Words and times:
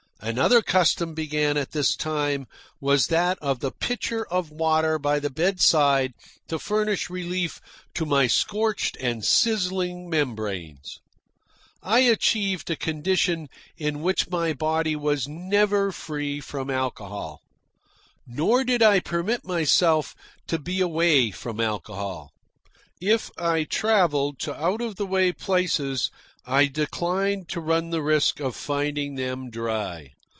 Another 0.23 0.61
custom 0.61 1.15
begun 1.15 1.57
at 1.57 1.71
this 1.71 1.95
time 1.95 2.45
was 2.79 3.07
that 3.07 3.39
of 3.39 3.59
the 3.59 3.71
pitcher 3.71 4.23
of 4.27 4.51
water 4.51 4.99
by 4.99 5.19
the 5.19 5.31
bedside 5.31 6.13
to 6.47 6.59
furnish 6.59 7.09
relief 7.09 7.59
to 7.95 8.05
my 8.05 8.27
scorched 8.27 8.95
and 8.97 9.25
sizzling 9.25 10.11
membranes. 10.11 10.99
I 11.81 12.01
achieved 12.01 12.69
a 12.69 12.75
condition 12.75 13.49
in 13.77 14.03
which 14.03 14.29
my 14.29 14.53
body 14.53 14.95
was 14.95 15.27
never 15.27 15.91
free 15.91 16.39
from 16.39 16.69
alcohol. 16.69 17.41
Nor 18.27 18.63
did 18.63 18.83
I 18.83 18.99
permit 18.99 19.43
myself 19.43 20.13
to 20.45 20.59
be 20.59 20.81
away 20.81 21.31
from 21.31 21.59
alcohol. 21.59 22.29
If 23.01 23.31
I 23.39 23.63
travelled 23.63 24.37
to 24.41 24.53
out 24.53 24.81
of 24.81 24.97
the 24.97 25.07
way 25.07 25.31
places, 25.31 26.11
I 26.43 26.65
declined 26.65 27.49
to 27.49 27.61
run 27.61 27.91
the 27.91 28.01
risk 28.01 28.39
of 28.39 28.55
finding 28.55 29.13
them 29.13 29.51
dry. 29.51 30.13